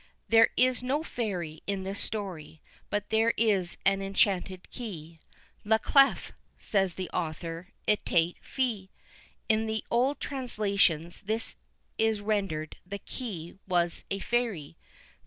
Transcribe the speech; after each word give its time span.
There 0.29 0.49
is 0.57 0.81
no 0.81 1.03
fairy 1.03 1.61
in 1.67 1.83
this 1.83 1.99
story, 1.99 2.59
but 2.89 3.11
there 3.11 3.35
is 3.37 3.77
an 3.85 4.01
enchanted 4.01 4.71
key. 4.71 5.19
"La 5.63 5.77
clef," 5.77 6.31
says 6.57 6.95
the 6.95 7.07
author, 7.11 7.67
"etait 7.87 8.37
fée." 8.43 8.89
In 9.47 9.67
the 9.67 9.83
old 9.91 10.19
translations 10.19 11.21
this 11.21 11.55
is 11.99 12.19
rendered 12.19 12.77
"the 12.83 12.97
key 12.97 13.59
was 13.67 14.03
a 14.09 14.17
fairy." 14.17 14.75